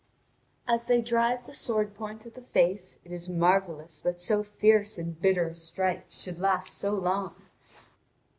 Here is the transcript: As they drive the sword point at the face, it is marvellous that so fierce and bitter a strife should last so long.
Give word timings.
As 0.67 0.87
they 0.87 0.99
drive 0.99 1.45
the 1.45 1.53
sword 1.53 1.93
point 1.93 2.25
at 2.25 2.33
the 2.33 2.41
face, 2.41 2.97
it 3.05 3.11
is 3.11 3.29
marvellous 3.29 4.01
that 4.01 4.19
so 4.19 4.41
fierce 4.41 4.97
and 4.97 5.21
bitter 5.21 5.49
a 5.49 5.53
strife 5.55 6.11
should 6.11 6.39
last 6.39 6.73
so 6.73 6.91
long. 6.95 7.35